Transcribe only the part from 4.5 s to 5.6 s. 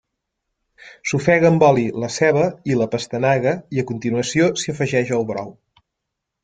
s'hi afegeix el brou.